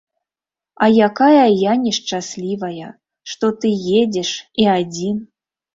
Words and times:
А 0.85 0.87
якая 1.07 1.43
я 1.43 1.73
нешчаслівая, 1.83 2.89
што 3.35 3.45
ты 3.63 3.77
едзеш, 4.03 4.29
і 4.65 4.71
адзін. 4.81 5.27